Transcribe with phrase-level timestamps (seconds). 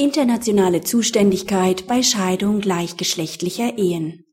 [0.00, 4.26] Internationale Zuständigkeit bei Scheidung gleichgeschlechtlicher Ehen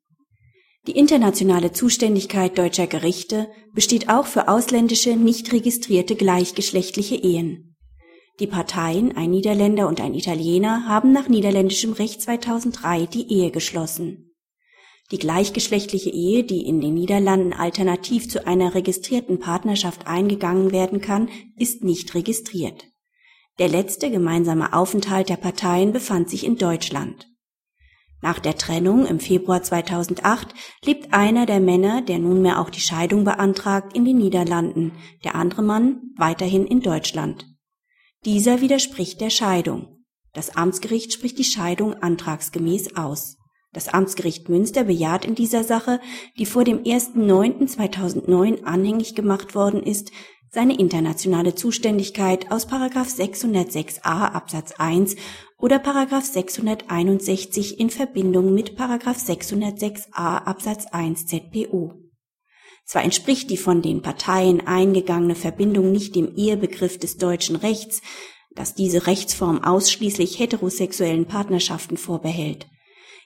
[0.85, 7.75] Die internationale Zuständigkeit deutscher Gerichte besteht auch für ausländische nicht registrierte gleichgeschlechtliche Ehen.
[8.39, 14.35] Die Parteien, ein Niederländer und ein Italiener, haben nach niederländischem Recht 2003 die Ehe geschlossen.
[15.11, 21.27] Die gleichgeschlechtliche Ehe, die in den Niederlanden alternativ zu einer registrierten Partnerschaft eingegangen werden kann,
[21.57, 22.85] ist nicht registriert
[23.59, 27.27] der letzte gemeinsame Aufenthalt der Parteien befand sich in Deutschland.
[28.21, 30.53] Nach der Trennung im Februar 2008
[30.83, 34.93] lebt einer der Männer, der nunmehr auch die Scheidung beantragt, in den Niederlanden,
[35.23, 37.45] der andere Mann weiterhin in Deutschland.
[38.25, 40.03] Dieser widerspricht der Scheidung.
[40.33, 43.37] Das Amtsgericht spricht die Scheidung antragsgemäß aus.
[43.71, 45.99] Das Amtsgericht Münster bejaht in dieser Sache,
[46.39, 50.11] die vor dem 1.9.2009 anhängig gemacht worden ist,
[50.51, 55.15] seine internationale Zuständigkeit aus 606a Absatz 1
[55.57, 61.93] oder 661 in Verbindung mit 606a Absatz 1 ZPO.
[62.85, 68.01] Zwar entspricht die von den Parteien eingegangene Verbindung nicht dem Ehebegriff des deutschen Rechts,
[68.51, 72.67] das diese Rechtsform ausschließlich heterosexuellen Partnerschaften vorbehält.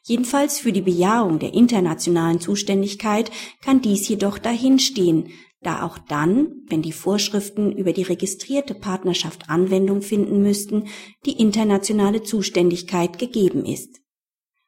[0.03, 6.81] Jedenfalls für die Bejahung der internationalen Zuständigkeit kann dies jedoch dahinstehen, da auch dann, wenn
[6.81, 10.88] die Vorschriften über die registrierte Partnerschaft Anwendung finden müssten,
[11.25, 14.00] die internationale Zuständigkeit gegeben ist.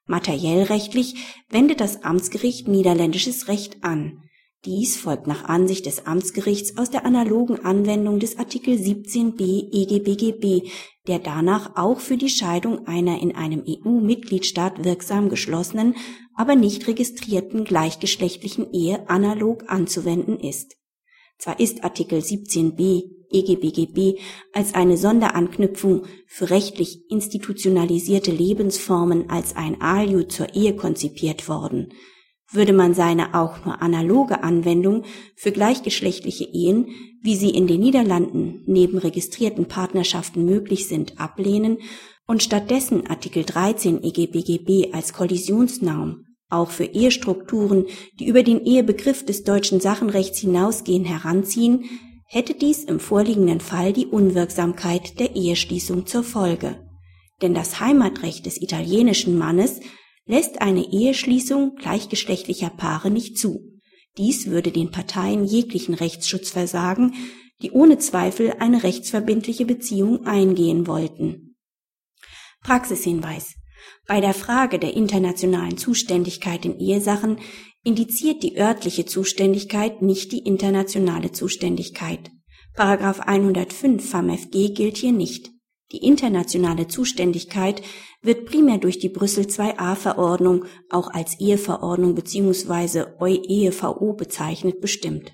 [0.06, 1.16] Materiellrechtlich
[1.50, 4.24] wendet das Amtsgericht niederländisches Recht an.
[4.66, 10.70] Dies folgt nach Ansicht des Amtsgerichts aus der analogen Anwendung des Artikel 17b EGBGB,
[11.08, 15.95] der danach auch für die Scheidung einer in einem EU-Mitgliedstaat wirksam geschlossenen,
[16.36, 20.78] aber nicht registrierten gleichgeschlechtlichen Ehe analog anzuwenden ist.
[21.40, 24.20] Zwar ist Artikel 17b EGBGB
[24.53, 31.94] als eine Sonderanknüpfung für rechtlich institutionalisierte Lebensformen als ein Aliud zur Ehe konzipiert worden,
[32.52, 35.03] würde man seine auch nur analoge Anwendung
[35.36, 36.88] für gleichgeschlechtliche Ehen,
[37.22, 41.78] wie sie in den Niederlanden neben registrierten Partnerschaften möglich sind, ablehnen
[42.28, 47.86] und stattdessen Artikel 13 EGBGB als Kollisionsnorm auch für Ehestrukturen,
[48.20, 51.86] die über den Ehebegriff des deutschen Sachenrechts hinausgehen, heranziehen,
[52.25, 56.75] hätte dies im vorliegenden Fall die Unwirksamkeit der Eheschließung zur Folge.
[57.42, 59.80] Denn das Heimatrecht des italienischen Mannes
[60.26, 63.80] lässt eine Eheschließung gleichgeschlechtlicher Paare nicht zu.
[64.18, 67.14] Dies würde den Parteien jeglichen Rechtsschutz versagen,
[67.62, 71.56] die ohne Zweifel eine rechtsverbindliche Beziehung eingehen wollten.
[72.64, 73.56] Praxishinweis
[74.08, 77.40] bei der Frage der internationalen Zuständigkeit in Ehesachen
[77.84, 82.31] indiziert die örtliche Zuständigkeit nicht die internationale Zuständigkeit.
[82.76, 85.52] Paragraph 105 FAMFG gilt hier nicht.
[85.91, 87.81] Die internationale Zuständigkeit
[88.22, 93.06] wird primär durch die Brüssel 2a Verordnung, auch als Eheverordnung bzw.
[93.19, 95.34] EuEVO bezeichnet, bestimmt.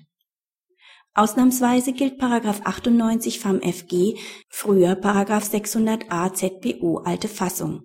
[1.14, 4.16] Ausnahmsweise gilt Paragraph 98 FAMFG,
[4.48, 7.82] früher Paragraph 600a ZPO alte Fassung.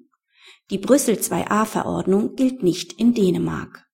[0.69, 3.85] Die Brüssel II-A-Verordnung gilt nicht in Dänemark